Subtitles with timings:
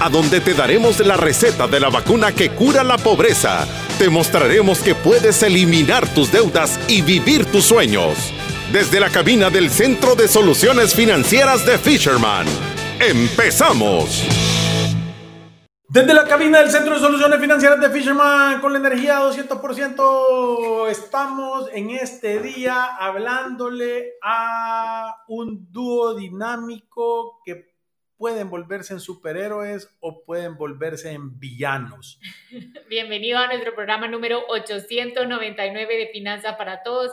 [0.00, 3.66] a donde te daremos la receta de la vacuna que cura la pobreza.
[3.98, 8.32] Te mostraremos que puedes eliminar tus deudas y vivir tus sueños.
[8.72, 12.46] Desde la cabina del Centro de Soluciones Financieras de Fisherman.
[13.00, 14.24] ¡Empezamos!
[15.90, 21.70] Desde la cabina del Centro de Soluciones Financieras de Fisherman con la energía 200%, estamos
[21.72, 27.77] en este día hablándole a un dúo dinámico que
[28.18, 32.20] pueden volverse en superhéroes o pueden volverse en villanos.
[32.90, 37.12] Bienvenido a nuestro programa número 899 de Finanza para Todos.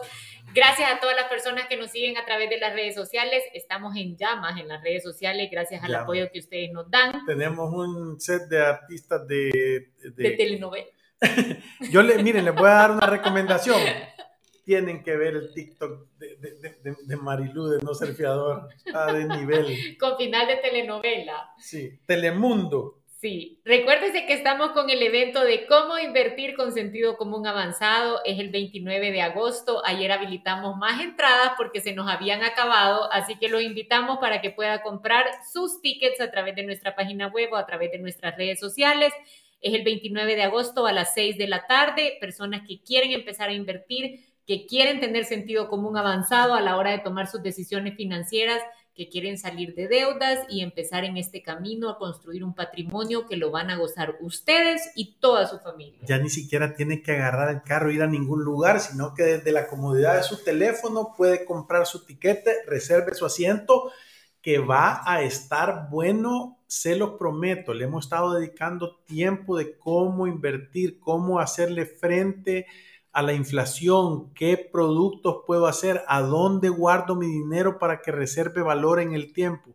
[0.54, 3.44] Gracias a todas las personas que nos siguen a través de las redes sociales.
[3.54, 7.24] Estamos en llamas en las redes sociales gracias al apoyo que ustedes nos dan.
[7.26, 9.92] Tenemos un set de artistas de...
[10.16, 10.88] De, telenovela.
[11.92, 13.80] Yo le, miren, les voy a dar una recomendación.
[14.66, 18.68] Tienen que ver el TikTok de, de, de Marilú de No Ser Fiador.
[18.84, 19.98] Está de nivel.
[20.00, 21.52] Con final de telenovela.
[21.58, 23.06] Sí, Telemundo.
[23.26, 28.22] Sí, recuérdese que estamos con el evento de cómo invertir con sentido común avanzado.
[28.24, 29.82] Es el 29 de agosto.
[29.84, 34.52] Ayer habilitamos más entradas porque se nos habían acabado, así que lo invitamos para que
[34.52, 38.38] pueda comprar sus tickets a través de nuestra página web o a través de nuestras
[38.38, 39.12] redes sociales.
[39.60, 42.18] Es el 29 de agosto a las 6 de la tarde.
[42.20, 46.92] Personas que quieren empezar a invertir, que quieren tener sentido común avanzado a la hora
[46.92, 48.62] de tomar sus decisiones financieras
[48.96, 53.36] que quieren salir de deudas y empezar en este camino a construir un patrimonio que
[53.36, 56.00] lo van a gozar ustedes y toda su familia.
[56.08, 59.24] Ya ni siquiera tiene que agarrar el carro e ir a ningún lugar, sino que
[59.24, 63.92] desde la comodidad de su teléfono puede comprar su tiquete, reserve su asiento,
[64.42, 67.74] que va a estar bueno, se lo prometo.
[67.74, 72.66] Le hemos estado dedicando tiempo de cómo invertir, cómo hacerle frente
[73.16, 78.62] a la inflación, qué productos puedo hacer, a dónde guardo mi dinero para que reserve
[78.62, 79.74] valor en el tiempo.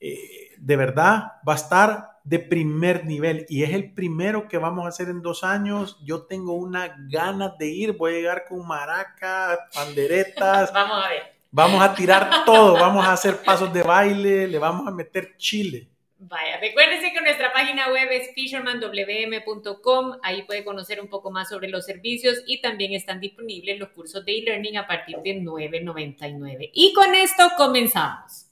[0.00, 4.84] Eh, de verdad, va a estar de primer nivel y es el primero que vamos
[4.84, 5.98] a hacer en dos años.
[6.04, 10.70] Yo tengo una ganas de ir, voy a llegar con maracas, panderetas.
[10.74, 11.22] vamos a ver.
[11.50, 15.88] Vamos a tirar todo, vamos a hacer pasos de baile, le vamos a meter chile.
[16.26, 21.68] Vaya, recuérdense que nuestra página web es fishermanwm.com, ahí puede conocer un poco más sobre
[21.68, 26.70] los servicios y también están disponibles los cursos de e-learning a partir de 9.99.
[26.72, 28.46] Y con esto comenzamos.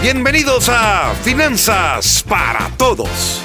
[0.00, 3.42] Bienvenidos a Finanzas para Todos.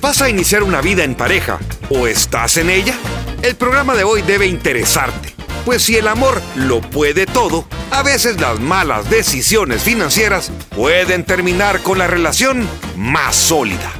[0.00, 1.58] ¿Vas a iniciar una vida en pareja
[1.90, 2.94] o estás en ella?
[3.42, 5.33] El programa de hoy debe interesarte,
[5.64, 11.80] pues si el amor lo puede todo, a veces las malas decisiones financieras pueden terminar
[11.80, 13.92] con la relación más sólida.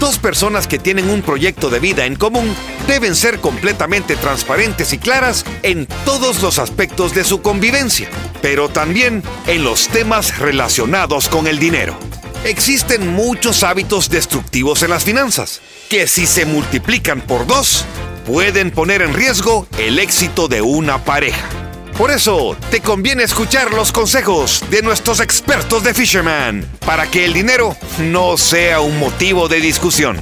[0.00, 2.54] Dos personas que tienen un proyecto de vida en común
[2.86, 8.10] deben ser completamente transparentes y claras en todos los aspectos de su convivencia,
[8.42, 11.98] pero también en los temas relacionados con el dinero.
[12.44, 17.86] Existen muchos hábitos destructivos en las finanzas, que si se multiplican por dos,
[18.26, 21.48] pueden poner en riesgo el éxito de una pareja.
[21.96, 27.32] Por eso, te conviene escuchar los consejos de nuestros expertos de Fisherman para que el
[27.32, 30.18] dinero no sea un motivo de discusión.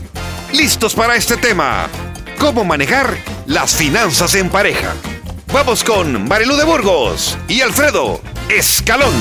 [0.53, 1.89] ¿Listos para este tema?
[2.39, 3.17] ¿Cómo manejar
[3.47, 4.95] las finanzas en pareja?
[5.53, 8.21] Vamos con Marilu de Burgos y Alfredo
[8.51, 9.15] Escalón.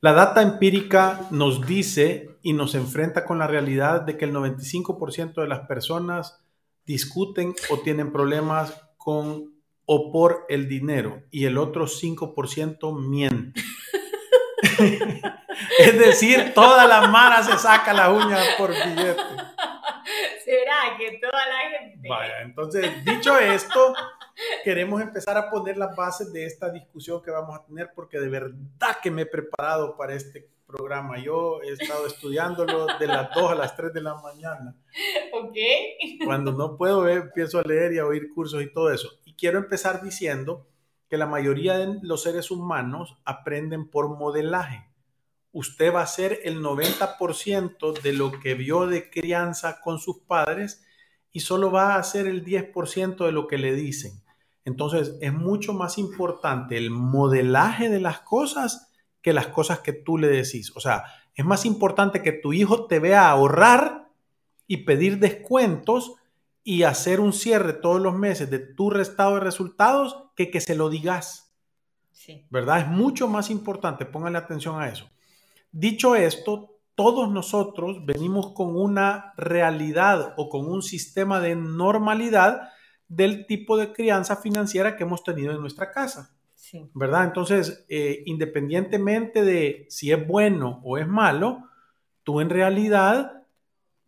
[0.00, 5.40] La data empírica nos dice y nos enfrenta con la realidad de que el 95%
[5.40, 6.43] de las personas
[6.86, 9.54] discuten o tienen problemas con
[9.86, 13.60] o por el dinero y el otro 5% miente.
[15.78, 19.22] es decir, toda la mara se saca la uña por billete.
[20.44, 22.08] ¿Será que toda la gente?
[22.08, 23.94] Vaya, entonces, dicho esto,
[24.62, 28.28] queremos empezar a poner las bases de esta discusión que vamos a tener porque de
[28.28, 31.18] verdad que me he preparado para este programa.
[31.18, 34.76] Yo he estado estudiándolo de las 2 a las 3 de la mañana.
[35.32, 35.56] Ok.
[36.24, 39.10] Cuando no puedo ver, empiezo a leer y a oír cursos y todo eso.
[39.24, 40.68] Y quiero empezar diciendo
[41.08, 44.88] que la mayoría de los seres humanos aprenden por modelaje.
[45.50, 50.84] Usted va a ser el 90% de lo que vio de crianza con sus padres
[51.32, 54.22] y solo va a hacer el 10% de lo que le dicen.
[54.64, 58.92] Entonces es mucho más importante el modelaje de las cosas
[59.24, 60.70] que las cosas que tú le decís.
[60.76, 61.04] O sea,
[61.34, 64.10] es más importante que tu hijo te vea ahorrar
[64.66, 66.12] y pedir descuentos
[66.62, 70.74] y hacer un cierre todos los meses de tu restado de resultados que que se
[70.74, 71.54] lo digas.
[72.12, 72.46] Sí.
[72.50, 72.80] ¿Verdad?
[72.80, 75.10] Es mucho más importante, póngale atención a eso.
[75.72, 82.68] Dicho esto, todos nosotros venimos con una realidad o con un sistema de normalidad
[83.08, 86.33] del tipo de crianza financiera que hemos tenido en nuestra casa.
[86.94, 87.24] ¿Verdad?
[87.24, 91.68] Entonces, eh, independientemente de si es bueno o es malo,
[92.22, 93.44] tú en realidad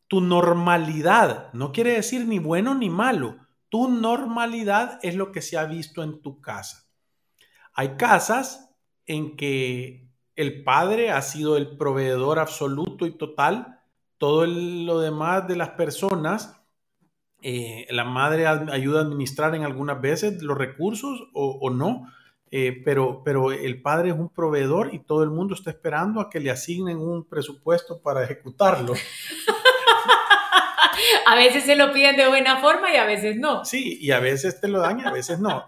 [0.09, 3.37] tu normalidad, no quiere decir ni bueno ni malo,
[3.69, 6.87] tu normalidad es lo que se ha visto en tu casa.
[7.75, 8.71] Hay casas
[9.07, 13.81] en que el padre ha sido el proveedor absoluto y total,
[14.19, 16.61] todo lo demás de las personas,
[17.43, 22.07] eh, la madre ayuda a administrar en algunas veces los recursos o, no,
[22.51, 26.31] eh, pero, pero el padre es un proveedor y todo el mundo está esperando a
[26.31, 28.95] que le asignen un presupuesto para ejecutarlo.
[31.27, 33.65] a veces se lo piden de buena forma y a veces no.
[33.65, 35.65] Sí, y a veces te lo dan y a veces no.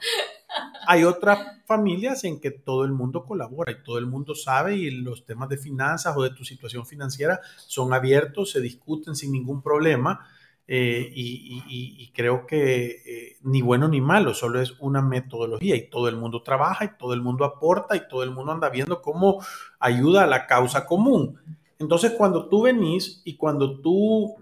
[0.87, 4.91] Hay otras familias en que todo el mundo colabora y todo el mundo sabe y
[4.91, 9.63] los temas de finanzas o de tu situación financiera son abiertos, se discuten sin ningún
[9.63, 10.27] problema.
[10.71, 16.09] Eh, y, creo que eh, ni bueno ni malo, solo es una metodología y todo
[16.09, 19.43] el mundo trabaja y todo el mundo aporta y todo el mundo anda viendo cómo
[19.79, 21.39] ayuda a la causa común.
[21.79, 24.37] Entonces, cuando tú venís y cuando tú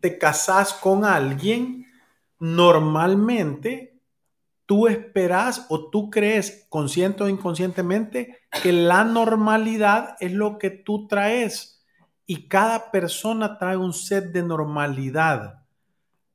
[0.00, 1.86] te casas con alguien,
[2.38, 3.96] normalmente
[4.66, 11.06] tú esperas o tú crees, consciente o inconscientemente, que la normalidad es lo que tú
[11.06, 11.75] traes.
[12.26, 15.62] Y cada persona trae un set de normalidad.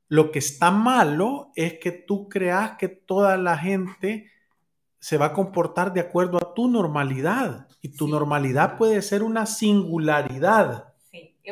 [0.08, 4.30] Lo que está malo es que tú creas que toda la gente
[4.98, 7.68] se va a comportar de acuerdo a tu normalidad.
[7.80, 10.92] Y tu normalidad puede ser una singularidad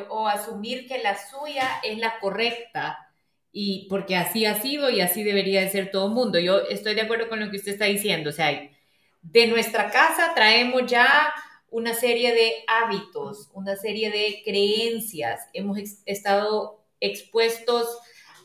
[0.09, 3.11] o asumir que la suya es la correcta
[3.53, 6.39] y porque así ha sido y así debería de ser todo el mundo.
[6.39, 8.71] Yo estoy de acuerdo con lo que usted está diciendo, o sea,
[9.23, 11.33] de nuestra casa traemos ya
[11.71, 17.87] una serie de hábitos, una serie de creencias, hemos estado expuestos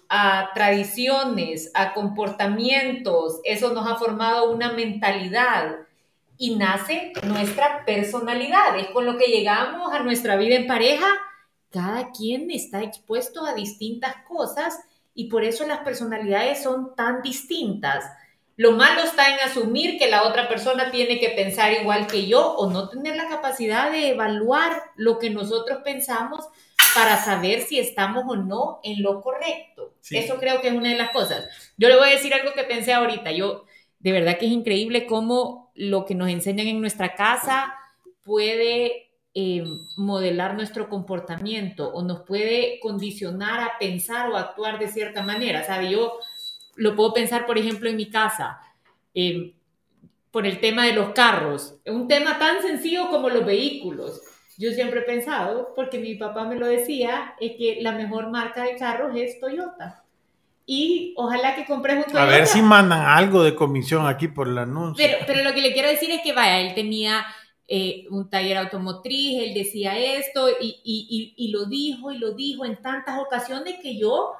[0.09, 5.77] a tradiciones, a comportamientos, eso nos ha formado una mentalidad
[6.37, 11.07] y nace nuestra personalidad, es con lo que llegamos a nuestra vida en pareja.
[11.71, 14.79] Cada quien está expuesto a distintas cosas
[15.13, 18.05] y por eso las personalidades son tan distintas.
[18.57, 22.53] Lo malo está en asumir que la otra persona tiene que pensar igual que yo
[22.53, 26.45] o no tener la capacidad de evaluar lo que nosotros pensamos
[26.93, 29.93] para saber si estamos o no en lo correcto.
[30.09, 31.49] Eso creo que es una de las cosas.
[31.77, 33.31] Yo le voy a decir algo que pensé ahorita.
[33.31, 33.65] Yo,
[33.99, 37.75] de verdad que es increíble cómo lo que nos enseñan en nuestra casa
[38.23, 39.63] puede eh,
[39.97, 45.65] modelar nuestro comportamiento o nos puede condicionar a pensar o actuar de cierta manera.
[45.65, 45.91] ¿Sabe?
[45.91, 46.19] Yo
[46.75, 48.59] lo puedo pensar, por ejemplo, en mi casa,
[49.13, 49.53] eh,
[50.31, 54.21] por el tema de los carros, un tema tan sencillo como los vehículos.
[54.57, 58.63] Yo siempre he pensado, porque mi papá me lo decía, es que la mejor marca
[58.63, 60.03] de carros es Toyota.
[60.65, 62.23] Y ojalá que compres un Toyota.
[62.23, 65.05] A ver si mandan algo de comisión aquí por el anuncio.
[65.05, 67.25] Pero, pero lo que le quiero decir es que, vaya, él tenía
[67.67, 72.63] eh, un taller automotriz, él decía esto y, y, y, lo dijo y lo dijo
[72.63, 74.33] en tantas ocasiones que yo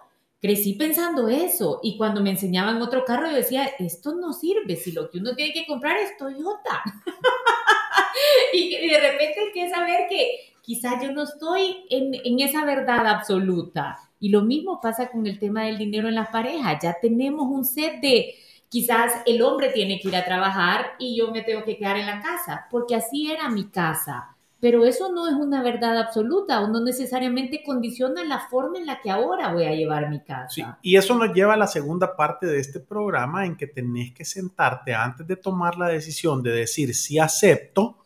[0.46, 1.80] crecí pensando eso.
[1.82, 5.34] Y cuando me enseñaban otro carro, yo decía, esto no sirve, si lo que uno
[5.34, 6.84] tiene que comprar es Toyota.
[8.54, 13.08] y de repente empieza a ver que quizás yo no estoy en, en esa verdad
[13.08, 13.98] absoluta.
[14.20, 16.78] Y lo mismo pasa con el tema del dinero en las parejas.
[16.82, 18.36] Ya tenemos un set de,
[18.70, 22.08] Quizás el hombre tiene que ir a trabajar y yo me tengo que quedar en
[22.08, 24.35] la casa, porque así era mi casa.
[24.60, 29.02] Pero eso no es una verdad absoluta o no necesariamente condiciona la forma en la
[29.02, 30.50] que ahora voy a llevar mi casa.
[30.50, 34.14] Sí, y eso nos lleva a la segunda parte de este programa en que tenés
[34.14, 37.98] que sentarte antes de tomar la decisión de decir si acepto,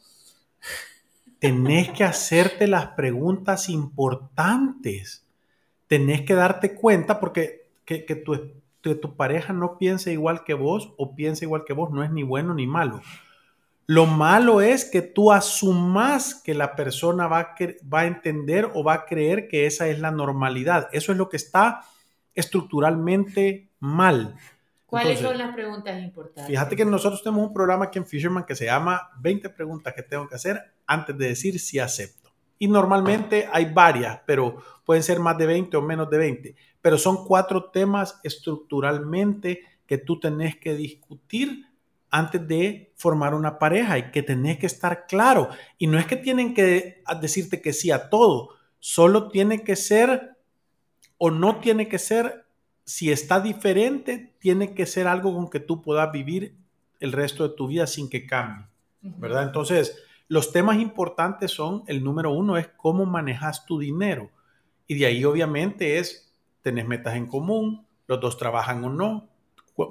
[1.40, 5.26] tenés que hacerte las preguntas importantes.
[5.88, 8.34] Tenés que darte cuenta porque que, tu
[8.82, 12.12] que tu pareja no piense igual que vos o piense igual que vos no es
[12.12, 13.02] ni bueno ni malo.
[13.90, 17.56] Lo malo es que tú asumas que la persona va a,
[17.92, 20.90] va a entender o va a creer que esa es la normalidad.
[20.92, 21.82] Eso es lo que está
[22.36, 24.36] estructuralmente mal.
[24.86, 26.46] ¿Cuáles son las preguntas importantes?
[26.46, 30.04] Fíjate que nosotros tenemos un programa aquí en Fisherman que se llama 20 preguntas que
[30.04, 32.32] tengo que hacer antes de decir si acepto.
[32.60, 36.98] Y normalmente hay varias, pero pueden ser más de 20 o menos de 20 pero
[36.98, 41.66] son cuatro temas estructuralmente que tú tenés que discutir
[42.12, 45.50] antes de formar una pareja y que tenés que estar claro.
[45.78, 48.50] Y no es que tienen que decirte que sí a todo,
[48.80, 50.38] solo tiene que ser
[51.18, 52.46] o no tiene que ser
[52.86, 56.56] si está diferente, tiene que ser algo con que tú puedas vivir
[57.00, 58.66] el resto de tu vida sin que cambie,
[59.02, 59.44] ¿verdad?
[59.44, 64.32] Entonces, los temas importantes son, el número uno es cómo manejas tu dinero.
[64.88, 69.30] Y de ahí obviamente es, tenés metas en común, los dos trabajan o no,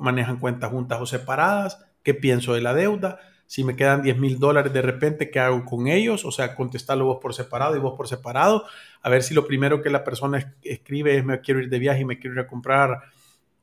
[0.00, 4.38] manejan cuentas juntas o separadas, qué pienso de la deuda, si me quedan 10 mil
[4.38, 6.24] dólares de repente, ¿qué hago con ellos?
[6.24, 8.64] O sea, contestarlo vos por separado y vos por separado,
[9.02, 12.00] a ver si lo primero que la persona escribe es me quiero ir de viaje
[12.00, 13.02] y me quiero ir a comprar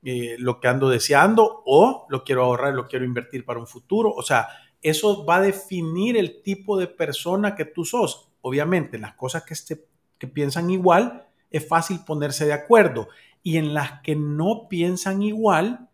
[0.04, 4.12] eh, lo que ando deseando o lo quiero ahorrar, lo quiero invertir para un futuro.
[4.12, 4.48] O sea,
[4.80, 8.30] eso va a definir el tipo de persona que tú sos.
[8.42, 9.56] Obviamente, las cosas que,
[10.20, 13.08] que piensan igual es fácil ponerse de acuerdo
[13.42, 15.90] y en las que no piensan igual,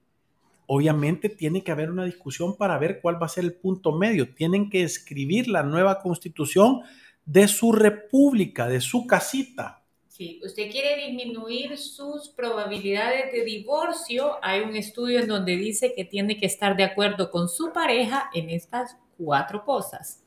[0.74, 4.34] obviamente tiene que haber una discusión para ver cuál va a ser el punto medio.
[4.34, 6.80] Tienen que escribir la nueva constitución
[7.26, 9.84] de su república, de su casita.
[10.08, 14.38] Sí, usted quiere disminuir sus probabilidades de divorcio.
[14.42, 18.30] Hay un estudio en donde dice que tiene que estar de acuerdo con su pareja
[18.34, 20.24] en estas cuatro cosas.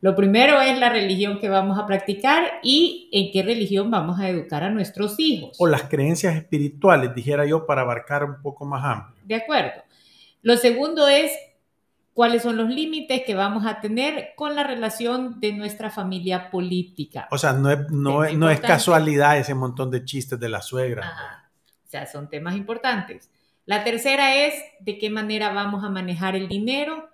[0.00, 4.28] Lo primero es la religión que vamos a practicar y en qué religión vamos a
[4.28, 5.56] educar a nuestros hijos.
[5.58, 9.20] O las creencias espirituales, dijera yo, para abarcar un poco más amplio.
[9.24, 9.82] De acuerdo.
[10.42, 11.32] Lo segundo es
[12.18, 17.28] cuáles son los límites que vamos a tener con la relación de nuestra familia política.
[17.30, 21.12] O sea, no es, no, es, casualidad ese montón de chistes de la suegra.
[21.86, 23.30] O sea, son temas importantes.
[23.66, 27.08] La tercera es de qué manera vamos a manejar el dinero.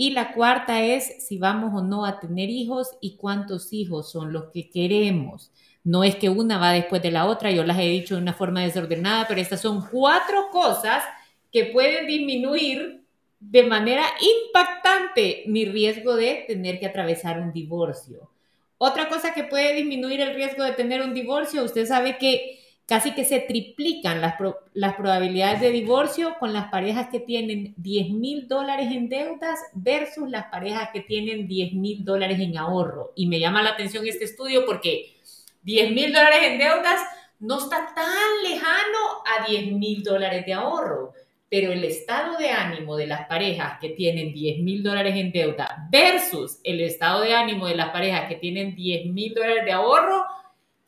[0.00, 4.32] Y la cuarta es si vamos o no a tener hijos y cuántos hijos son
[4.32, 5.50] los que queremos.
[5.82, 8.32] No es que una va después de la otra, yo las he dicho de una
[8.32, 11.02] forma desordenada, pero estas son cuatro cosas
[11.50, 13.02] que pueden disminuir
[13.40, 18.30] de manera impactante mi riesgo de tener que atravesar un divorcio.
[18.78, 22.57] Otra cosa que puede disminuir el riesgo de tener un divorcio, usted sabe que
[22.88, 28.48] casi que se triplican las, probabilidades de divorcio con las parejas que tienen 10 mil
[28.48, 33.12] dólares en deudas versus las parejas que tienen 10 mil dólares en ahorro.
[33.14, 35.18] Y me llama la atención este estudio porque
[35.64, 36.98] 10 mil dólares en deudas
[37.40, 38.98] no está tan lejano
[39.36, 41.12] a 10 mil dólares de ahorro
[41.50, 45.88] pero el estado de ánimo de las parejas que tienen 10 mil dólares en deuda
[45.90, 50.24] versus el estado de ánimo de las parejas que tienen 10 mil dólares de ahorro,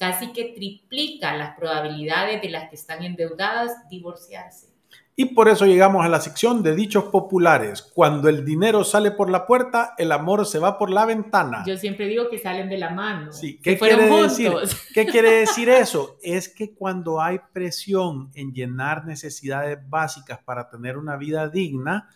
[0.00, 4.68] casi que triplica las probabilidades de las que están endeudadas divorciarse.
[5.14, 7.82] Y por eso llegamos a la sección de dichos populares.
[7.82, 11.64] Cuando el dinero sale por la puerta, el amor se va por la ventana.
[11.66, 13.30] Yo siempre digo que salen de la mano.
[13.30, 14.54] Sí, ¿qué, quiere decir?
[14.94, 16.16] ¿qué quiere decir eso?
[16.22, 22.08] Es que cuando hay presión en llenar necesidades básicas para tener una vida digna,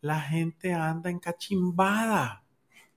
[0.00, 2.42] la gente anda encachimbada.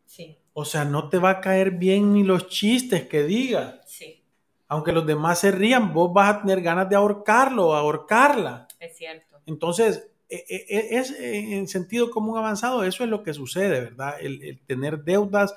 [0.07, 0.39] Sí.
[0.57, 3.75] O sea, no te va a caer bien ni los chistes que digas.
[3.85, 4.23] Sí.
[4.69, 8.65] Aunque los demás se rían, vos vas a tener ganas de ahorcarlo o ahorcarla.
[8.79, 9.41] Es cierto.
[9.45, 14.15] Entonces, e, e, e, es en sentido común avanzado, eso es lo que sucede, ¿verdad?
[14.21, 15.53] El, tener deudas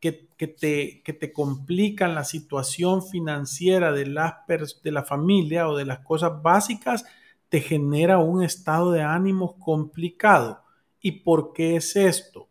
[0.00, 4.34] que, te, que, te, complican la situación financiera de, las,
[4.82, 7.04] de la familia o de las cosas básicas,
[7.50, 10.62] te genera un estado de ánimo complicado.
[11.02, 12.48] ¿Y por qué es esto?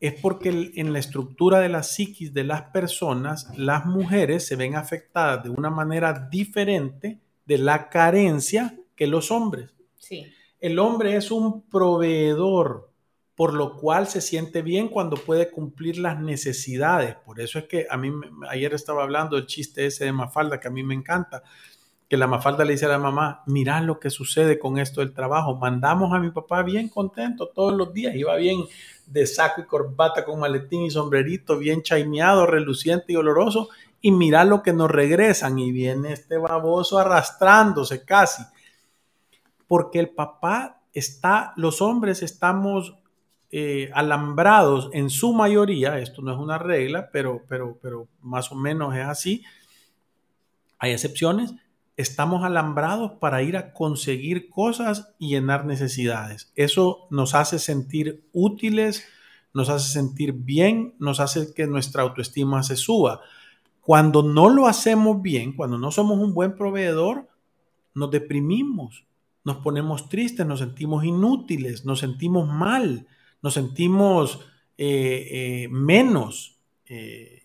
[0.00, 4.76] Es porque en la estructura de la psiquis de las personas, las mujeres se ven
[4.76, 9.70] afectadas de una manera diferente de la carencia que los hombres.
[9.98, 10.26] Sí.
[10.60, 12.90] El hombre es un proveedor,
[13.34, 17.16] por lo cual se siente bien cuando puede cumplir las necesidades.
[17.16, 18.10] Por eso es que a mí,
[18.48, 21.42] ayer estaba hablando del chiste ese de Mafalda, que a mí me encanta,
[22.08, 25.12] que la Mafalda le dice a la mamá, mira lo que sucede con esto del
[25.12, 25.56] trabajo.
[25.56, 28.60] Mandamos a mi papá bien contento todos los días, iba bien
[29.06, 33.68] de saco y corbata con maletín y sombrerito, bien chaimeado, reluciente y oloroso,
[34.00, 38.42] y mira lo que nos regresan y viene este baboso arrastrándose casi.
[39.66, 42.94] Porque el papá está, los hombres estamos
[43.50, 48.56] eh, alambrados en su mayoría, esto no es una regla, pero, pero, pero más o
[48.56, 49.44] menos es así,
[50.78, 51.54] hay excepciones,
[51.96, 56.52] estamos alambrados para ir a conseguir cosas y llenar necesidades.
[56.56, 59.04] Eso nos hace sentir útiles,
[59.52, 63.20] nos hace sentir bien, nos hace que nuestra autoestima se suba.
[63.80, 67.28] Cuando no lo hacemos bien, cuando no somos un buen proveedor,
[67.94, 69.04] nos deprimimos,
[69.44, 73.06] nos ponemos tristes, nos sentimos inútiles, nos sentimos mal,
[73.42, 74.40] nos sentimos
[74.78, 76.58] eh, eh, menos.
[76.86, 77.42] Eh,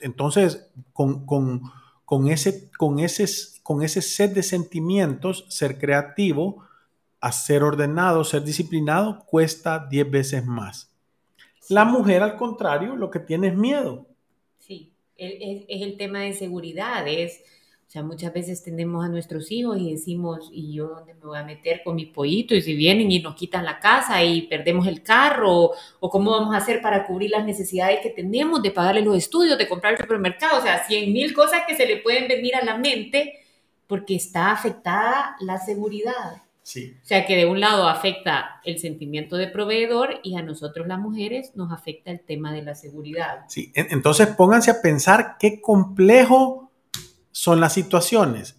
[0.00, 3.26] entonces, con, ese, con, ese,
[3.62, 6.64] con ese set de sentimientos, ser creativo,
[7.20, 10.90] a ser ordenado, ser disciplinado, cuesta 10 veces más.
[11.68, 14.06] La mujer, al contrario, lo que tiene es miedo.
[14.58, 17.42] Sí, es, es el tema de seguridad, es
[17.86, 21.38] O sea, muchas veces tenemos a nuestros hijos y decimos, ¿y yo dónde me voy
[21.38, 22.54] a meter con mi pollito?
[22.54, 26.54] Y si vienen y nos quitan la casa y perdemos el carro, o, cómo vamos
[26.54, 29.98] a hacer para cubrir las necesidades que tenemos de pagarle los estudios, de comprar el
[29.98, 33.39] supermercado, o sea, cien mil cosas que se le pueden venir a la mente
[33.90, 36.42] porque está afectada la seguridad.
[36.62, 36.96] Sí.
[37.02, 41.00] O sea, que de un lado afecta el sentimiento de proveedor y a nosotros las
[41.00, 43.40] mujeres nos afecta el tema de la seguridad.
[43.48, 46.70] Sí, entonces pónganse a pensar qué complejo
[47.32, 48.56] son las situaciones.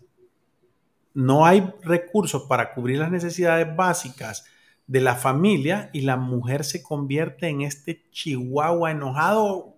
[1.13, 4.45] No hay recursos para cubrir las necesidades básicas
[4.87, 9.75] de la familia y la mujer se convierte en este chihuahua enojado,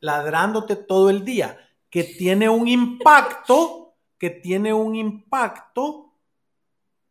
[0.00, 1.56] ladrándote todo el día,
[1.96, 6.12] que tiene un impacto, que tiene un impacto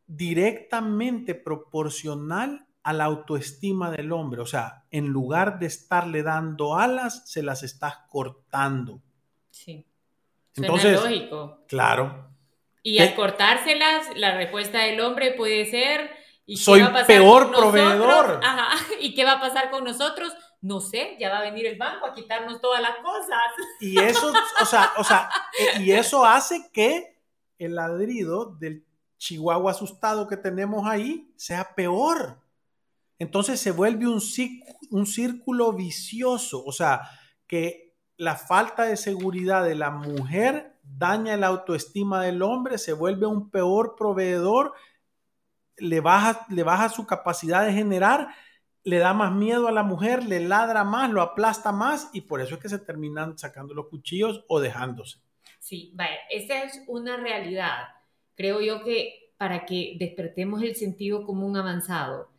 [0.06, 4.42] directamente proporcional a la autoestima del hombre.
[4.42, 9.01] O sea, en lugar de estarle dando alas, se las estás cortando.
[9.50, 9.88] Sí.
[10.56, 11.65] Entonces, lógico.
[11.68, 12.30] Claro.
[12.84, 16.12] Y al cortárselas, la respuesta del hombre puede ser.
[16.46, 18.39] ¿y Soy qué va a pasar peor proveedor.
[18.44, 18.86] Ajá.
[19.01, 20.32] ¿Y qué va a pasar con nosotros?
[20.62, 23.39] No sé, ya va a venir el banco a quitarnos todas las cosas.
[23.79, 27.19] Y eso, o sea, o sea, eh, y eso hace que
[27.59, 28.85] el ladrido del
[29.17, 32.39] chihuahua asustado que tenemos ahí sea peor.
[33.17, 34.21] Entonces se vuelve un,
[34.91, 37.01] un círculo vicioso, o sea,
[37.47, 43.25] que la falta de seguridad de la mujer daña la autoestima del hombre, se vuelve
[43.25, 44.74] un peor proveedor,
[45.77, 48.29] le baja, le baja su capacidad de generar,
[48.86, 52.39] le da más miedo a la mujer, le ladra más, lo aplasta más y por
[52.39, 55.20] eso es que se terminan sacando los cuchillos o dejándose.
[55.60, 57.89] Sí, vaya, esa es una realidad.
[58.36, 62.30] Creo yo que para que despertemos el sentido común avanzado,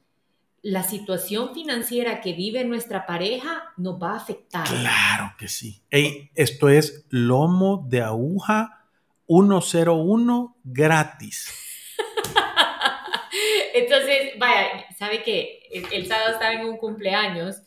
[0.62, 4.67] la situación financiera que vive nuestra pareja nos va a afectar.
[4.67, 5.83] Claro que sí.
[5.91, 8.85] esto es lomo de aguja
[9.26, 11.53] 101 gratis.
[13.75, 17.62] Entonces, vaya, sabe que el, sábado estaba en un cumpleaños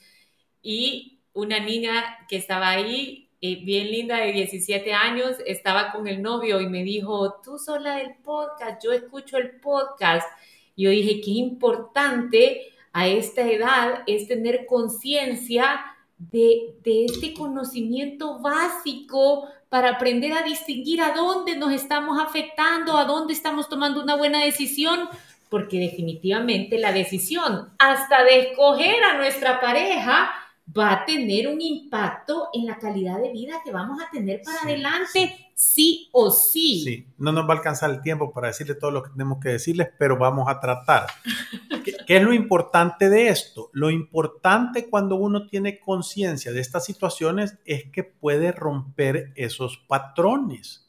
[0.62, 6.21] y una niña que estaba ahí, eh, bien linda, de 17 años, estaba con el
[6.21, 10.27] novio y me dijo, tú sola del podcast, yo escucho el podcast.
[10.75, 15.81] Y yo dije, qué importante a esta edad es tener conciencia
[16.19, 23.34] de, este conocimiento básico para aprender a distinguir a dónde nos estamos afectando, a dónde
[23.34, 25.07] estamos tomando una buena decisión,
[25.49, 30.31] porque definitivamente la decisión hasta de escoger a nuestra pareja
[30.77, 34.62] va a tener un impacto en la calidad de vida que vamos a tener para
[34.62, 36.09] adelante, sí.
[36.12, 36.83] o sí.
[36.83, 39.49] Sí, no nos va a alcanzar el tiempo para decirle todo lo que tenemos que
[39.49, 41.07] decirles, pero vamos a tratar.
[42.05, 43.69] ¿Qué, es lo importante de esto?
[43.73, 50.88] Lo importante cuando uno tiene conciencia de estas situaciones es que puede romper esos patrones,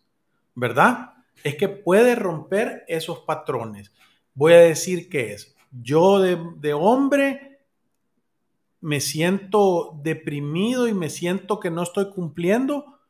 [0.54, 1.14] ¿verdad?
[1.42, 3.92] Es que puede romper esos patrones.
[4.34, 5.54] Voy a decir qué es.
[5.70, 7.50] Yo de, de hombre
[8.80, 13.00] me siento deprimido y me siento que no estoy cumpliendo,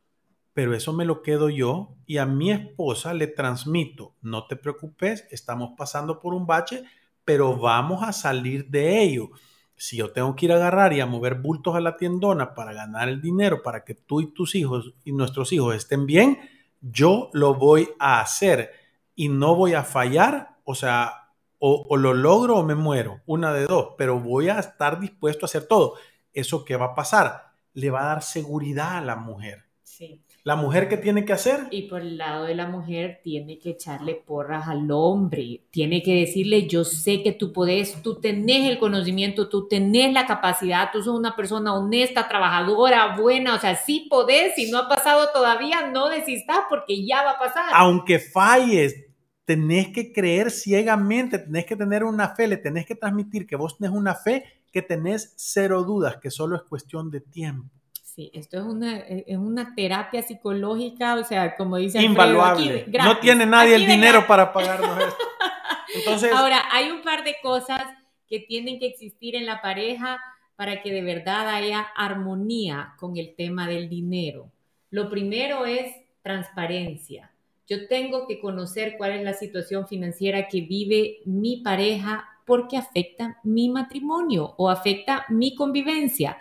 [0.53, 5.27] pero eso me lo quedo yo y a mi esposa le transmito, no te preocupes,
[5.31, 6.83] estamos pasando por un bache,
[7.25, 9.31] pero vamos a salir de ello.
[9.77, 12.73] Si yo tengo que ir a agarrar y a mover bultos a la tiendona para
[12.73, 16.39] ganar el dinero, para que tú y tus hijos y nuestros hijos estén bien,
[16.81, 18.73] yo lo voy a hacer
[19.15, 21.21] y no voy a fallar, o sea,
[21.59, 25.49] o, lo logro o me muero, una de dos, pero voy a estar dispuesto a
[25.49, 25.95] hacer todo.
[26.33, 27.53] ¿Eso qué va a pasar?
[27.75, 29.65] Le va a dar seguridad a la mujer.
[29.83, 30.23] Sí.
[30.43, 31.67] ¿La mujer qué tiene que hacer?
[31.71, 36.15] Y por el lado de la mujer tiene que echarle porras al hombre, tiene que
[36.15, 41.03] decirle, yo sé que tú podés, tú tenés el conocimiento, tú tenés la capacidad, tú
[41.03, 45.91] sos una persona honesta, trabajadora, buena, o sea, sí podés, si no ha pasado todavía,
[45.91, 47.67] no desistas porque ya va a pasar.
[47.75, 49.10] Aunque falles,
[49.51, 53.77] tenés que creer ciegamente, tenés que tener una fe, le tenés que transmitir que vos
[53.77, 57.69] tenés una fe, que tenés cero dudas, que solo es cuestión de tiempo.
[58.01, 62.87] Sí, esto es una, es una terapia psicológica, o sea, como dice Invaluable.
[63.03, 65.25] no tiene nadie el dinero para pagarnos esto.
[65.97, 67.83] Entonces, Ahora, hay un par de cosas
[68.29, 70.21] que tienen que existir en la pareja
[70.55, 74.53] para que de verdad haya armonía con el tema del dinero.
[74.91, 77.30] Lo primero es transparencia.
[77.71, 83.39] Yo tengo que conocer cuál es la situación financiera que vive mi pareja porque afecta
[83.45, 86.37] mi matrimonio o afecta mi convivencia.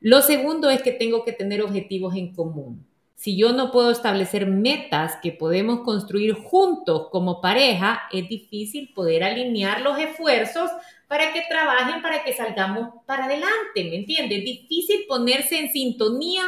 [0.00, 2.86] Lo segundo es que tengo que tener objetivos en común.
[3.14, 9.24] Si yo no puedo establecer metas que podemos construir juntos como pareja, es difícil poder
[9.24, 10.70] alinear los esfuerzos
[11.06, 14.38] para que trabajen, para que salgamos para adelante, ¿me entiendes?
[14.38, 16.44] Es difícil ponerse en sintonía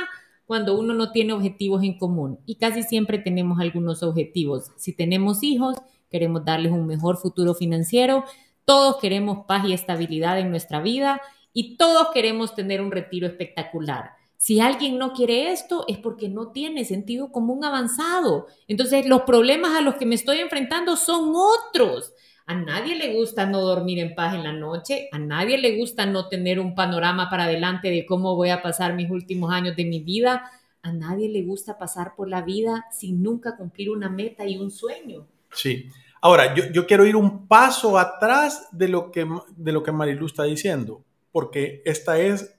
[0.47, 2.39] cuando uno no tiene objetivos en común.
[2.47, 4.71] Y casi siempre tenemos algunos objetivos.
[4.77, 5.77] Si tenemos hijos,
[6.11, 8.25] queremos darles un mejor futuro financiero,
[8.65, 11.21] todos queremos paz y estabilidad en nuestra vida
[11.53, 14.13] y todos queremos tener un retiro espectacular.
[14.37, 18.47] Si alguien no quiere esto es porque no tiene sentido común avanzado.
[18.69, 22.13] Entonces los problemas a los que me estoy enfrentando son otros.
[22.47, 26.05] A nadie le gusta no dormir en paz en la noche, a nadie le gusta
[26.05, 29.87] no tener un panorama para adelante de cómo voy a pasar mis últimos años de
[29.87, 30.51] mi vida,
[30.83, 34.71] a nadie le gusta pasar por la vida sin nunca cumplir una meta y un
[34.71, 35.27] sueño.
[35.53, 35.89] Sí.
[36.21, 39.27] Ahora, yo, quiero ir un paso atrás de lo, que,
[39.57, 41.03] de lo que Marilu está diciendo,
[41.33, 42.55] porque esta es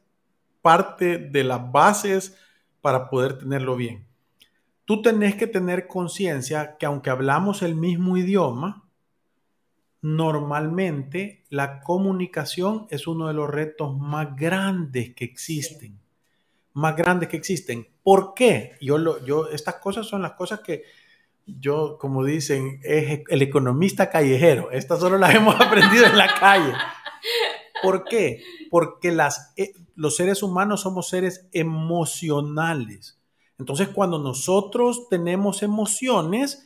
[0.62, 2.36] parte de las bases
[2.82, 4.08] para poder tenerlo bien.
[4.86, 8.85] Tú tenés que tener conciencia que aunque hablamos el mismo idioma,
[10.06, 16.00] normalmente la comunicación es uno de los retos más grandes que existen.
[16.74, 17.88] Más grandes que existen.
[18.04, 18.74] ¿Por qué?
[18.80, 20.84] Yo, lo, yo, estas cosas son las cosas que
[21.48, 24.70] yo, como dicen, es el economista callejero.
[24.70, 26.74] Estas solo las hemos aprendido en la calle.
[27.82, 28.44] ¿Por qué?
[28.70, 33.20] Porque las, eh, los seres humanos somos seres emocionales.
[33.58, 36.64] Entonces, cuando nosotros tenemos emociones,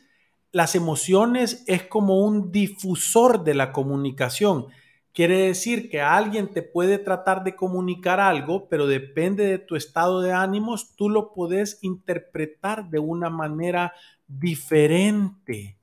[0.51, 4.67] las emociones es como un difusor de la comunicación.
[5.13, 10.21] Quiere decir que alguien te puede tratar de comunicar algo, pero depende de tu estado
[10.21, 13.93] de ánimos, tú lo puedes interpretar de una manera
[14.27, 15.77] diferente.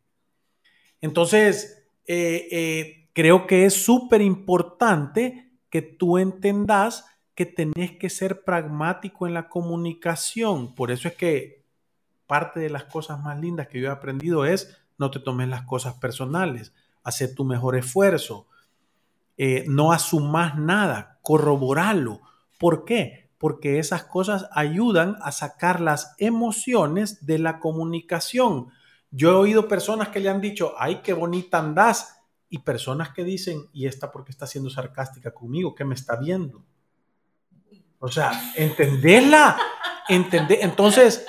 [1.01, 8.45] Entonces, eh, eh, creo que es súper importante que tú entendas que tenés que ser
[8.45, 10.75] pragmático en la comunicación.
[10.75, 11.56] Por eso es que
[12.27, 15.63] parte de las cosas más lindas que yo he aprendido es no te tomes las
[15.63, 18.47] cosas personales, hacer tu mejor esfuerzo,
[19.37, 22.21] eh, no asumas nada, corroboralo.
[22.59, 23.31] ¿Por qué?
[23.39, 28.69] Porque esas cosas ayudan a sacar las emociones de la comunicación.
[29.11, 32.17] Yo he oído personas que le han dicho, ay, qué bonita andás,
[32.49, 35.75] y personas que dicen, ¿y esta porque está siendo sarcástica conmigo?
[35.75, 36.65] ¿Qué me está viendo?
[37.99, 39.59] O sea, entenderla,
[40.09, 40.59] entender.
[40.63, 41.27] Entonces,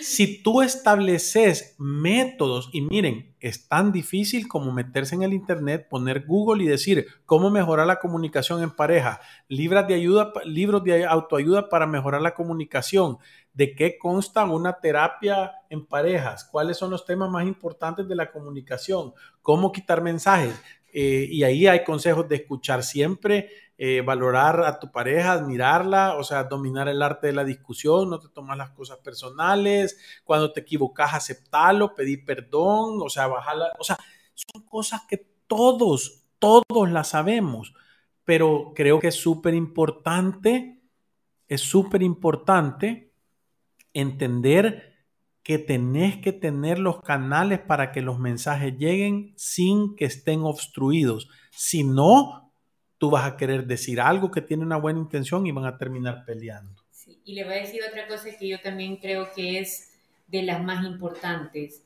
[0.00, 6.24] si tú estableces métodos, y miren, es tan difícil como meterse en el Internet, poner
[6.26, 11.68] Google y decir cómo mejorar la comunicación en pareja, libros de ayuda, libros de autoayuda
[11.68, 13.18] para mejorar la comunicación,
[13.52, 18.30] de qué consta una terapia en parejas, cuáles son los temas más importantes de la
[18.30, 20.54] comunicación, cómo quitar mensajes.
[20.92, 26.24] Eh, y ahí hay consejos de escuchar siempre, eh, valorar a tu pareja, admirarla, o
[26.24, 30.60] sea, dominar el arte de la discusión, no te tomas las cosas personales, cuando te
[30.60, 33.98] equivocas, aceptarlo, pedir perdón, o sea, bajarla, o sea,
[34.34, 37.74] son cosas que todos, todos las sabemos,
[38.24, 40.80] pero creo que es súper importante,
[41.46, 43.12] es súper importante
[43.92, 44.94] entender
[45.42, 51.28] que tenés que tener los canales para que los mensajes lleguen sin que estén obstruidos.
[51.50, 52.45] Si no,
[52.98, 56.24] tú vas a querer decir algo que tiene una buena intención y van a terminar
[56.24, 56.82] peleando.
[57.24, 59.92] Y le voy a decir otra cosa que yo también creo que es
[60.26, 61.82] de las más importantes.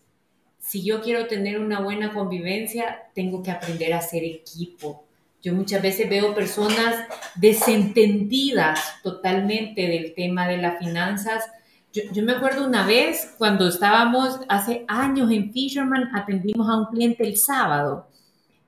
[0.59, 5.07] Si yo quiero tener una buena convivencia, tengo que aprender a ser equipo.
[5.43, 11.45] Yo muchas veces veo personas desentendidas totalmente del tema de las finanzas
[11.93, 17.25] yo, me acuerdo una vez cuando estábamos hace años en Fisherman, atendimos a un cliente
[17.25, 18.07] el sábado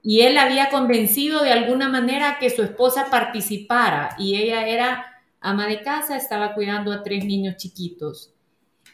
[0.02, 5.06] y él había convencido de alguna manera que su esposa participara y ella era
[5.40, 8.32] ama de casa, estaba cuidando a tres niños chiquitos.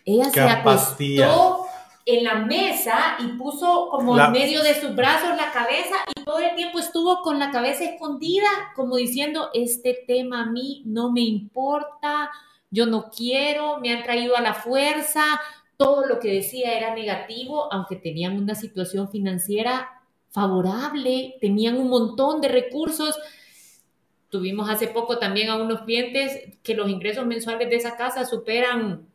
[0.05, 1.67] Ella se acostó
[2.05, 6.39] en la mesa y puso como en medio de sus brazos la cabeza y todo
[6.39, 11.21] el tiempo estuvo con la cabeza escondida, como diciendo, este tema a mí no me
[11.21, 12.31] importa,
[12.71, 15.23] yo no quiero, me han traído a la fuerza,
[15.77, 19.98] todo lo que decía era negativo, aunque tenían una situación financiera
[20.31, 23.17] favorable, tenían un montón de recursos.
[24.29, 29.09] Tuvimos hace poco también a unos clientes que los ingresos mensuales de esa casa superan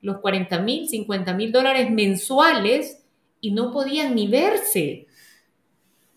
[0.00, 3.04] los 40 mil, 50 mil dólares mensuales
[3.40, 5.06] y no podían ni verse.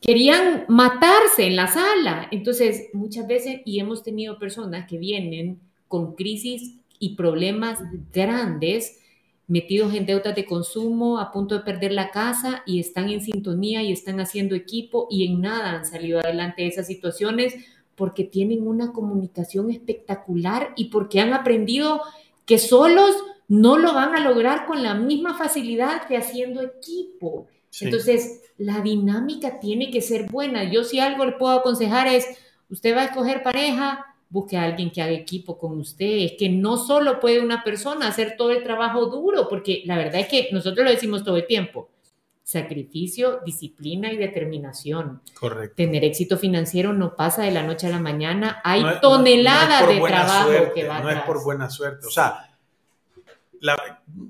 [0.02, 2.28] Querían matarse en la sala.
[2.32, 7.80] Entonces, muchas veces, y hemos tenido personas que vienen con crisis y problemas
[8.14, 9.00] grandes,
[9.50, 13.82] metidos en deudas de consumo, a punto de perder la casa y están en sintonía
[13.82, 17.56] y están haciendo equipo y en nada han salido adelante de esas situaciones
[17.96, 22.02] porque tienen una comunicación espectacular y porque han aprendido
[22.46, 23.16] que solos
[23.48, 27.48] no lo van a lograr con la misma facilidad que haciendo equipo.
[27.82, 30.72] Entonces, la dinámica tiene que ser buena.
[30.72, 32.28] Yo si algo le puedo aconsejar es,
[32.70, 36.06] usted va a escoger pareja, busque a alguien que haga equipo con usted.
[36.06, 40.22] Es que no solo puede una persona hacer todo el trabajo duro, porque la verdad
[40.22, 41.90] es que nosotros lo decimos todo el tiempo.
[42.44, 45.22] Sacrificio, disciplina y determinación.
[45.40, 45.76] Correcto.
[45.76, 48.62] Tener éxito financiero no pasa de la noche a la mañana.
[48.64, 52.08] Hay toneladas de trabajo que va No es por buena suerte.
[52.08, 52.58] O sea,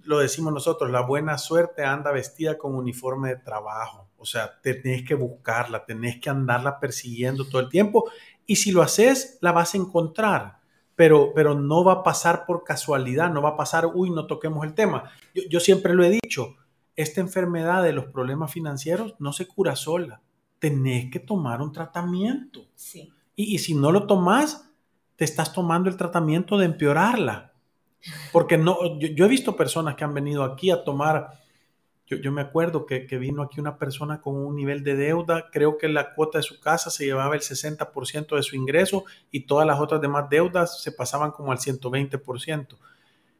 [0.04, 4.08] lo decimos nosotros, la buena suerte anda vestida con uniforme de trabajo.
[4.18, 8.12] O sea, tenés que buscarla, tenés que andarla persiguiendo todo el tiempo
[8.50, 10.58] y si lo haces, la vas a encontrar.
[10.96, 14.66] Pero, pero no va a pasar por casualidad, no va a pasar, uy, no toquemos
[14.66, 15.04] el tema.
[15.36, 16.56] Yo, yo siempre lo he dicho,
[16.96, 20.22] esta enfermedad de los problemas financieros no se cura sola.
[20.58, 22.66] Tenés que tomar un tratamiento.
[22.74, 23.14] Sí.
[23.36, 24.72] Y, y si no lo tomas,
[25.16, 27.54] te estás tomando el tratamiento de empeorarla.
[28.32, 31.34] Porque no, yo, yo, he visto personas que han venido aquí a tomar
[32.10, 35.88] yo, me acuerdo que, vino aquí una persona con un nivel de deuda, creo que
[35.88, 39.80] la cuota de su casa se llevaba el 60% de su ingreso y todas las
[39.80, 42.78] otras demás deudas se pasaban como al 120%.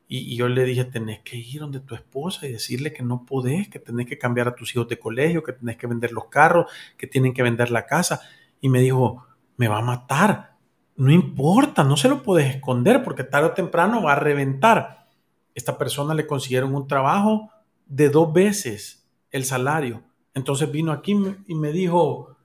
[0.08, 3.26] Y, y, yo le dije, tenés que ir donde tu esposa y decirle que no
[3.26, 6.26] podés, que tenés que cambiar a tus hijos de colegio, que tenés que vender los
[6.26, 8.22] carros, que tienen que vender la casa.
[8.62, 9.26] Y me dijo,
[9.58, 10.58] me va a matar.
[10.96, 15.08] No importa, no se lo puedes esconder porque tarde o temprano va a reventar.
[15.56, 17.52] Esta persona le consiguieron un trabajo
[17.90, 20.04] de dos veces el salario.
[20.34, 22.38] Entonces vino aquí y me dijo,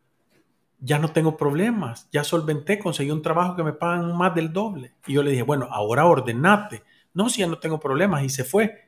[0.80, 4.94] ya no tengo problemas, ya solventé, conseguí un trabajo que me pagan más del doble.
[5.06, 6.82] Y yo le dije, bueno, ahora ordenate.
[7.12, 8.80] No, si ya no tengo problemas y se fue.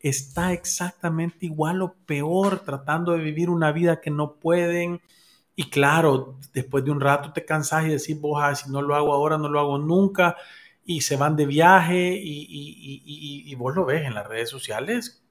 [0.00, 5.00] Está exactamente igual o peor tratando de vivir una vida que no pueden.
[5.54, 9.14] Y claro, después de un rato te cansas y decís, vos, si no lo hago
[9.14, 10.36] ahora, no lo hago nunca.
[10.84, 15.25] Y se van de viaje y, y, y vos lo ves en las redes sociales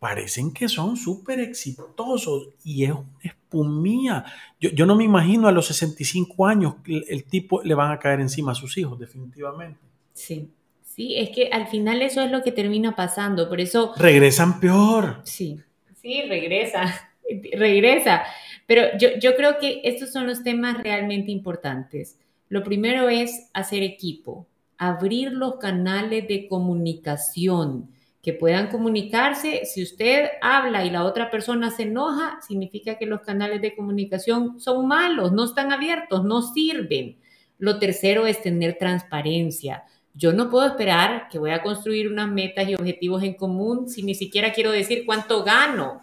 [0.00, 4.24] parecen que son súper exitosos y es una espumía.
[4.58, 7.98] Yo, yo, no me imagino a los 65 años el, el, tipo le van a
[7.98, 9.78] caer encima a sus hijos, definitivamente.
[10.14, 10.48] Sí,
[10.82, 13.92] sí, es que al final eso es lo que termina pasando, por eso...
[13.96, 15.20] Regresan peor.
[15.24, 15.60] Sí,
[16.00, 17.10] sí, regresa,
[17.52, 18.22] regresa.
[18.66, 22.18] Pero yo, yo creo que estos son los temas realmente importantes.
[22.48, 24.46] Lo primero es hacer equipo,
[24.78, 27.90] abrir los canales de comunicación
[28.22, 29.64] que puedan comunicarse.
[29.64, 34.60] Si usted habla y la otra persona se enoja, significa que los canales de comunicación
[34.60, 37.18] son malos, no están abiertos, no sirven.
[37.58, 39.84] Lo tercero es tener transparencia.
[40.14, 44.02] Yo no puedo esperar que voy a construir unas metas y objetivos en común si
[44.02, 46.02] ni siquiera quiero decir cuánto gano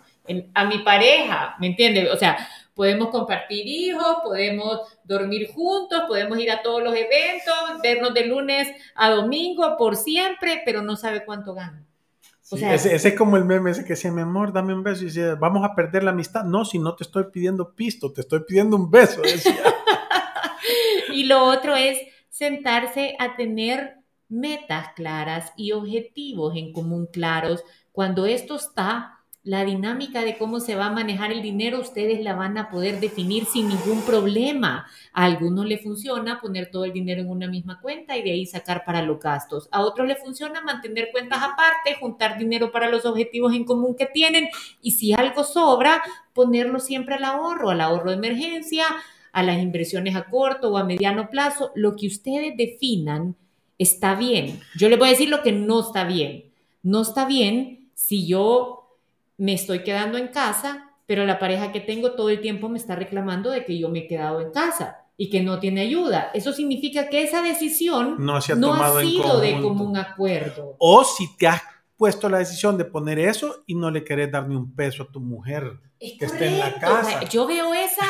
[0.53, 2.10] a mi pareja, ¿me entiende?
[2.12, 2.38] O sea,
[2.73, 8.67] podemos compartir hijos, podemos dormir juntos, podemos ir a todos los eventos, vernos de lunes
[8.95, 11.87] a domingo por siempre, pero no sabe cuánto gano
[12.52, 15.04] ese, es como el meme ese que decía, mi amor, dame un beso.
[15.04, 16.44] Y dice, vamos a perder la amistad.
[16.44, 19.22] No, si no te estoy pidiendo pisto, te estoy pidiendo un beso.
[21.14, 21.98] y lo otro es
[22.30, 23.98] sentarse a tener
[24.30, 27.64] metas claras y objetivos en común claros.
[27.92, 29.16] Cuando esto está,
[29.48, 33.00] la dinámica de cómo se va a manejar el dinero, ustedes la van a poder
[33.00, 34.86] definir sin ningún problema.
[35.14, 38.46] A algunos le funciona poner todo el dinero en una misma cuenta y de ahí
[38.46, 39.70] sacar para los gastos.
[39.72, 44.06] A otros le funciona mantener cuentas aparte, juntar dinero para los objetivos en común que
[44.06, 44.50] tienen
[44.82, 48.84] y si algo sobra, ponerlo siempre al ahorro, al ahorro de emergencia,
[49.32, 51.72] a las inversiones a corto o a mediano plazo.
[51.74, 53.38] Lo que ustedes definan
[53.78, 54.60] está bien.
[54.78, 56.52] Yo les voy a decir lo que no está bien.
[56.84, 58.77] No está bien si yo
[59.38, 62.95] me estoy quedando en casa, pero la pareja que tengo todo el tiempo me está
[62.95, 66.32] reclamando de que yo me he quedado en casa y que no tiene ayuda.
[66.34, 70.76] Eso significa que esa decisión no, ha, sido de común acuerdo.
[70.80, 71.62] O si te has
[71.95, 75.12] puesto la decisión de poner eso y no le querés dar ni un peso a
[75.12, 77.23] tu mujer que esté en la casa.
[77.26, 78.06] yo veo esa,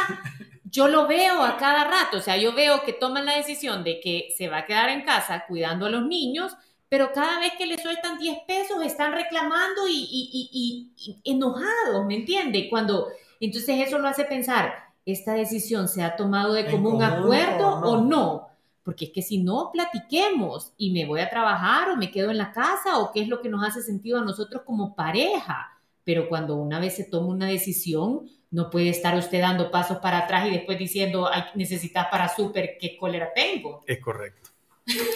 [0.66, 4.02] yo lo veo a cada rato, o sea, yo veo que toman la decisión de
[4.02, 6.58] que se va a quedar en casa cuidando a los niños
[6.90, 10.92] pero cada vez que le sueltan 10 pesos están reclamando y,
[11.26, 12.70] enojados, ¿me entiende?
[12.70, 13.08] Cuando,
[13.40, 14.74] entonces eso lo hace pensar,
[15.06, 18.48] ¿esta decisión se ha tomado de común acuerdo o no?
[18.84, 22.38] Porque es que si no, platiquemos y me voy a trabajar o me quedo en
[22.38, 25.78] la casa o qué es lo que nos hace sentido a nosotros como pareja.
[26.06, 30.20] Pero cuando una vez se toma una decisión, no puede estar usted dando pasos para
[30.20, 33.84] atrás y después diciendo, Ay, necesitas para súper, qué cólera tengo.
[33.86, 34.52] Es correcto.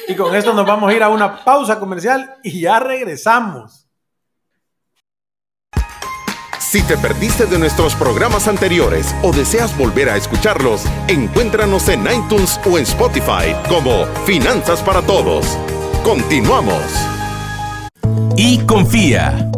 [0.07, 3.87] Y con esto nos vamos a ir a una pausa comercial y ya regresamos.
[6.59, 12.59] Si te perdiste de nuestros programas anteriores o deseas volver a escucharlos, encuéntranos en iTunes
[12.65, 15.57] o en Spotify como Finanzas para Todos.
[16.01, 16.81] Continuamos.
[18.37, 19.50] Y confía,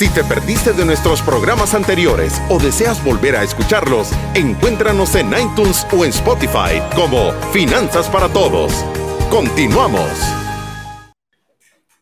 [0.00, 5.86] Si te perdiste de nuestros programas anteriores o deseas volver a escucharlos, encuéntranos en iTunes
[5.92, 8.72] o en Spotify como Finanzas para Todos.
[9.28, 10.08] Continuamos.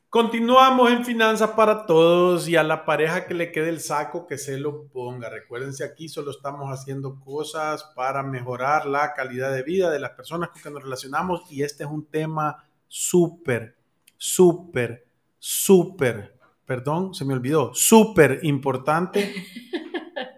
[0.09, 4.39] Continuamos en Finanzas para Todos y a la pareja que le quede el saco que
[4.39, 5.29] se lo ponga.
[5.29, 10.51] Recuérdense aquí solo estamos haciendo cosas para mejorar la calidad de vida de las personas
[10.51, 13.77] con que nos relacionamos y este es un tema súper,
[14.17, 15.05] súper,
[15.41, 16.38] súper
[16.69, 19.33] perdón, se me olvidó, súper importante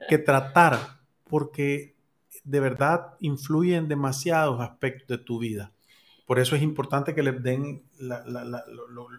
[0.08, 1.96] que tratar, porque
[2.44, 5.72] de verdad influye en demasiados aspectos de tu vida.
[6.26, 8.22] Por eso es importante que le den la,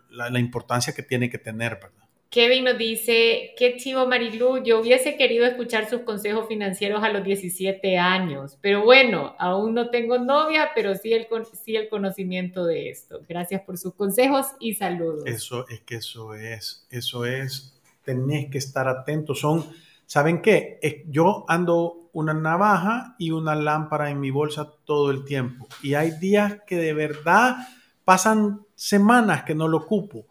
[0.09, 2.07] la importancia que tiene que tener, ¿verdad?
[2.31, 7.25] Kevin nos dice, qué chivo Marilu, yo hubiese querido escuchar sus consejos financieros a los
[7.25, 11.27] 17 años, pero bueno, aún no tengo novia, pero sí el,
[11.61, 13.19] sí el conocimiento de esto.
[13.27, 15.25] Gracias por sus consejos y saludos.
[15.25, 19.41] Eso es que eso es, eso es, tenés que estar atentos.
[19.41, 19.65] Son,
[20.05, 21.03] ¿saben qué?
[21.09, 26.11] Yo ando una navaja y una lámpara en mi bolsa todo el tiempo y hay
[26.11, 27.57] días que de verdad
[28.05, 30.27] pasan semanas que no lo ocupo.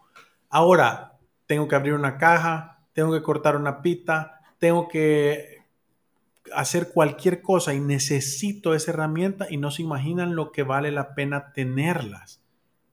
[0.49, 1.10] Ahora,
[1.51, 5.65] tengo que abrir una caja, tengo que cortar una pita, tengo que
[6.53, 11.13] hacer cualquier cosa y necesito esa herramienta y no se imaginan lo que vale la
[11.13, 12.41] pena tenerlas.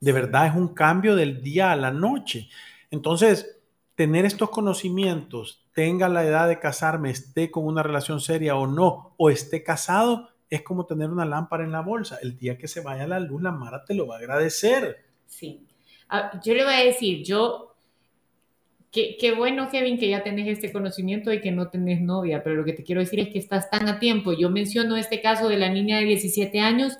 [0.01, 2.49] De verdad es un cambio del día a la noche.
[2.91, 3.61] Entonces,
[3.95, 9.15] tener estos conocimientos, tenga la edad de casarme, esté con una relación seria o no,
[9.19, 12.19] o esté casado, es como tener una lámpara en la bolsa.
[12.21, 15.05] El día que se vaya la luz, la Mara te lo va a agradecer.
[15.29, 15.65] Sí.
[16.09, 17.68] Ah, yo le voy a decir, yo
[18.91, 22.65] Qué, bueno, Kevin, que ya tenés este conocimiento y que no tenés novia, pero lo
[22.65, 24.33] que te quiero decir es que estás tan a tiempo.
[24.33, 26.97] Yo menciono este caso de la niña de 17 años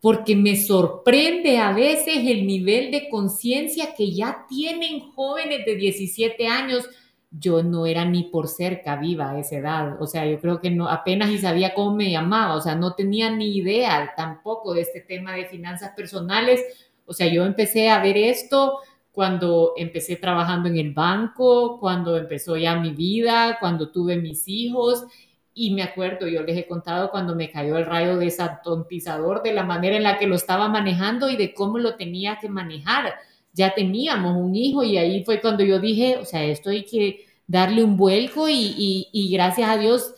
[0.00, 6.46] porque me sorprende a veces el nivel de conciencia que ya tienen jóvenes de 17
[6.48, 6.88] años.
[7.30, 10.70] Yo no era ni por cerca viva a esa edad, o sea, yo creo que
[10.70, 14.80] no, apenas y sabía cómo me llamaba, o sea, no tenía ni idea tampoco de
[14.80, 16.64] este tema de finanzas personales.
[17.04, 18.78] O sea, yo empecé a ver esto
[19.18, 25.06] cuando empecé trabajando en el banco, cuando empezó ya mi vida, cuando tuve mis hijos.
[25.52, 29.52] Y me acuerdo, yo les he contado cuando me cayó el rayo de desatontizador, de
[29.54, 33.12] la manera en la que lo estaba manejando y de cómo lo tenía que manejar.
[33.52, 37.26] Ya teníamos un hijo y ahí fue cuando yo dije, o sea, esto hay que
[37.48, 40.14] darle un vuelco y, y, gracias a Dios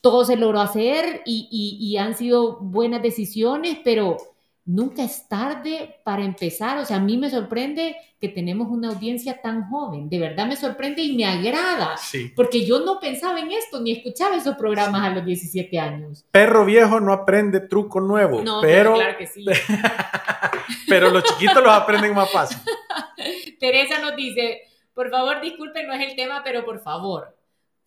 [0.00, 4.16] todo se logró hacer y, y han sido buenas decisiones, pero
[4.64, 6.78] nunca es tarde para empezar.
[6.78, 10.08] O sea, a mí me sorprende que tenemos una audiencia tan joven.
[10.08, 11.96] De verdad me sorprende y me agrada.
[12.36, 16.24] Porque yo no pensaba en esto ni escuchaba esos programas a los 17 años.
[16.30, 18.42] Perro viejo no aprende truco nuevo.
[18.42, 19.44] No, pero, claro que sí.
[20.88, 22.58] pero los chiquitos los aprenden más fácil.
[23.58, 24.62] Teresa nos dice,
[24.94, 27.36] por favor, disculpen, no es el tema, pero por favor,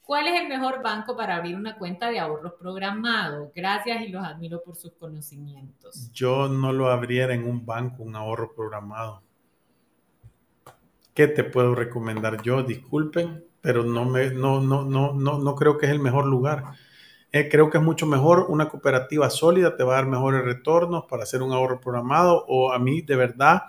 [0.06, 3.54] ¿Cuál es el mejor banco para abrir una cuenta de ahorros programado?
[3.56, 6.12] Gracias y los admiro por sus conocimientos.
[6.12, 9.24] Yo no lo abriera en un banco, un ahorro programado.
[11.14, 12.64] ¿Qué te puedo recomendar yo?
[12.64, 16.74] Disculpen, pero no, me, no, no, no, no, no creo que es el mejor lugar.
[17.32, 21.06] Eh, creo que es mucho mejor una cooperativa sólida, te va a dar mejores retornos
[21.06, 23.64] para hacer un ahorro programado o a mí de verdad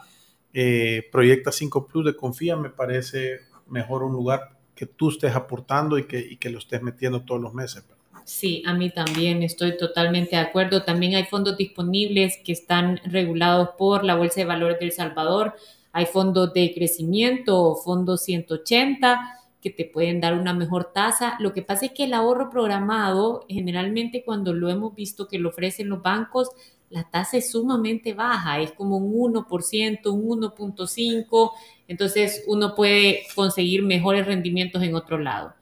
[0.52, 5.98] eh, Proyecta 5 Plus de Confía me parece mejor un lugar que tú estés aportando
[5.98, 7.84] y que, y que lo estés metiendo todos los meses.
[8.24, 10.82] Sí, a mí también estoy totalmente de acuerdo.
[10.82, 15.54] También hay fondos disponibles que están regulados por la Bolsa de Valores del Salvador.
[15.92, 21.36] Hay fondos de crecimiento o fondos 180 que te pueden dar una mejor tasa.
[21.38, 25.50] Lo que pasa es que el ahorro programado, generalmente cuando lo hemos visto que lo
[25.50, 26.50] ofrecen los bancos,
[26.94, 31.50] la tasa es sumamente baja, es como un 1%, un 1.5%,
[31.88, 35.54] entonces uno puede conseguir mejores rendimientos en otro lado.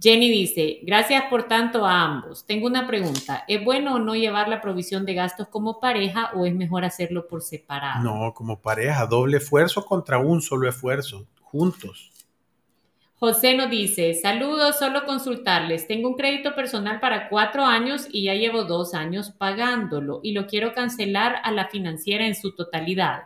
[0.00, 2.46] Jenny dice, gracias por tanto a ambos.
[2.46, 6.46] Tengo una pregunta, ¿es bueno o no llevar la provisión de gastos como pareja o
[6.46, 8.02] es mejor hacerlo por separado?
[8.02, 12.10] No, como pareja, doble esfuerzo contra un solo esfuerzo, juntos.
[13.20, 15.86] José nos dice, saludos, solo consultarles.
[15.86, 20.46] Tengo un crédito personal para cuatro años y ya llevo dos años pagándolo y lo
[20.46, 23.24] quiero cancelar a la financiera en su totalidad.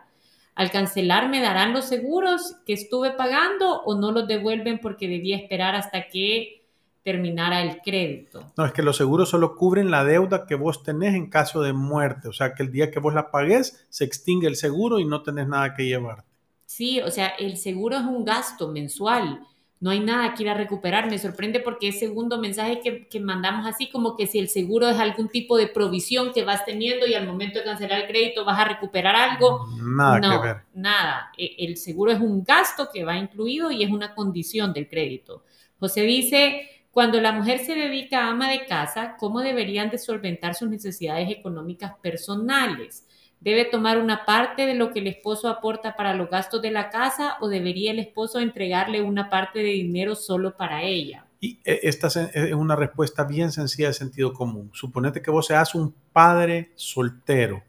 [0.53, 5.37] Al cancelar, ¿me darán los seguros que estuve pagando o no los devuelven porque debía
[5.37, 6.65] esperar hasta que
[7.01, 8.51] terminara el crédito.
[8.57, 11.71] No, es que los seguros solo cubren la deuda que vos tenés en caso de
[11.71, 12.27] muerte.
[12.27, 15.21] O sea, que el día que vos la pagues, se extingue el seguro y no
[15.21, 16.25] tenés nada que llevar.
[16.65, 19.39] Sí, o sea, el seguro es un gasto mensual.
[19.85, 21.11] No hay nada que ir a recuperar.
[21.11, 24.89] Me sorprende porque es segundo mensaje que, que mandamos así, como que si el seguro
[24.89, 28.43] es algún tipo de provisión que vas teniendo y al momento de cancelar el crédito
[28.43, 29.67] vas a recuperar algo.
[29.79, 30.57] Nada no, que ver.
[30.73, 31.29] Nada.
[31.37, 35.43] E- El seguro es un gasto que va incluido y es una condición del crédito.
[35.79, 40.55] José dice, cuando la mujer se dedica a ama de casa, ¿cómo deberían de solventar
[40.55, 43.04] sus necesidades económicas personales?
[43.45, 46.89] ¿Debe tomar una parte de lo que el esposo aporta para los gastos de la
[46.89, 51.27] casa o debería el esposo entregarle una parte de dinero solo para ella?
[51.39, 54.71] Y eh, esta es es una respuesta bien sencilla de sentido común.
[54.73, 57.61] Suponete que vos seas un padre soltero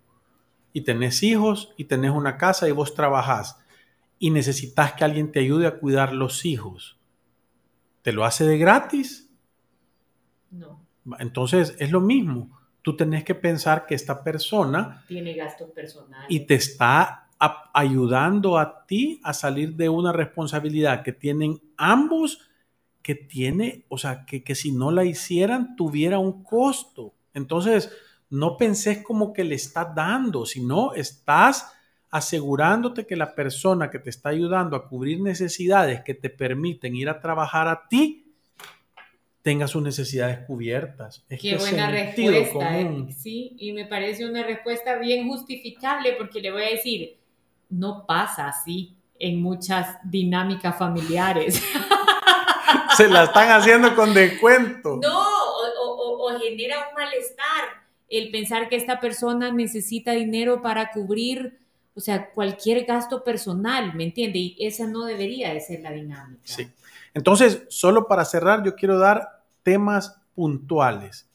[0.72, 3.59] y tenés hijos y tenés una casa y vos trabajás
[4.18, 6.99] y necesitas que alguien te ayude a cuidar los hijos.
[8.01, 9.29] ¿Te lo hace de gratis?
[10.51, 10.81] No,
[11.18, 12.55] Entonces es lo mismo.
[12.87, 16.24] Tú tenés que pensar que esta persona tiene gastos personales.
[16.28, 22.39] y te está a- ayudando a ti a salir de una responsabilidad que tienen ambos,
[23.03, 27.12] que tiene, o sea, que, que si no la hicieran tuviera un costo.
[27.34, 27.91] Entonces,
[28.30, 31.72] no pensés como que le estás dando, sino estás
[32.11, 37.09] asegurándote que la persona que te está ayudando a cubrir necesidades que te permiten ir
[37.09, 38.26] a trabajar a ti,
[39.47, 41.24] tenga sus necesidades cubiertas.
[41.28, 43.07] Es Qué que buena respuesta, ¿eh?
[43.16, 47.16] sí, y me parece una respuesta bien justificable porque le voy a decir,
[47.70, 51.62] no pasa así en muchas dinámicas familiares.
[52.97, 54.99] Se la están haciendo con descuento.
[55.01, 61.57] No, o- o genera un malestar el pensar que esta persona necesita dinero para cubrir,
[61.94, 64.40] o sea, cualquier gasto personal, ¿me entiende?
[64.40, 66.42] Y esa no debería de ser la dinámica.
[66.42, 66.66] Sí.
[67.14, 69.36] Entonces, solo para cerrar, yo quiero dar
[69.66, 71.28] temas puntuales,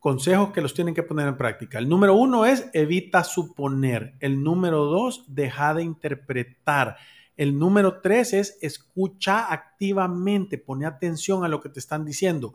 [0.00, 1.78] consejos que los tienen que poner en práctica.
[1.78, 4.14] El número uno es evita suponer.
[4.20, 6.96] El número dos, deja de interpretar.
[7.36, 12.54] El número tres es escucha activamente, pone atención a lo que te están diciendo.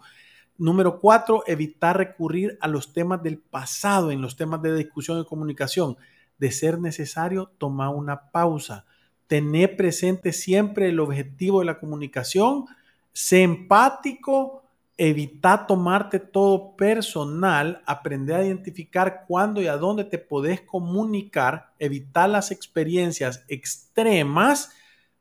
[0.58, 5.26] Número cuatro, evitar recurrir a los temas del pasado en los temas de discusión y
[5.26, 5.96] comunicación.
[6.40, 8.88] De ser necesario, toma una pausa.
[9.28, 12.66] Tener presente siempre el objetivo de la comunicación.
[13.14, 14.59] Sé empático.
[15.02, 17.82] Evita tomarte todo personal.
[17.86, 21.74] Aprender a identificar cuándo y a dónde te podés comunicar.
[21.80, 24.72] Evitar las experiencias extremas.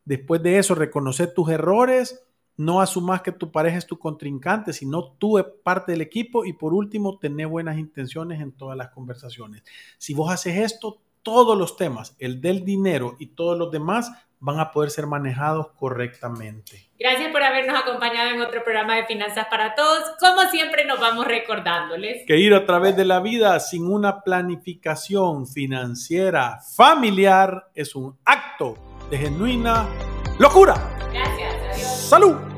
[0.05, 2.25] Después de eso, reconocer tus errores
[2.59, 6.53] no asumas que tu pareja es tu contrincante, sino tú es parte del equipo y
[6.53, 9.63] por último, tener buenas intenciones en todas las conversaciones.
[9.97, 14.11] Si vos haces esto, todos los temas, el del dinero y todos los demás,
[14.41, 16.91] van a poder ser manejados correctamente.
[16.99, 20.03] Gracias por habernos acompañado en otro programa de Finanzas para Todos.
[20.21, 22.25] Como siempre, nos vamos recordándoles.
[22.27, 28.77] Que ir a través de la vida sin una planificación financiera familiar es un acto
[29.11, 29.87] de genuina
[30.39, 30.75] locura.
[31.13, 32.09] Gracias, adiós.
[32.09, 32.58] ¡Salud!